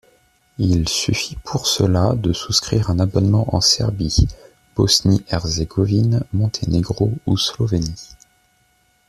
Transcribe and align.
Il 0.57 0.89
suffit 0.89 1.37
pour 1.43 1.67
cela 1.67 2.15
de 2.15 2.33
souscrire 2.33 2.89
un 2.89 2.97
abonnement 2.97 3.55
en 3.55 3.61
Serbie, 3.61 4.27
Bosnie-Herzégovine, 4.75 6.23
Monténégro 6.33 7.11
ou 7.27 7.37
Slovénie. 7.37 8.09